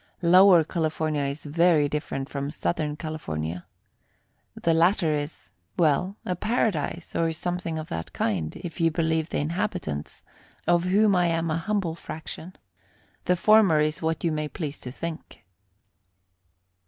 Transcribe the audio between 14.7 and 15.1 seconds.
to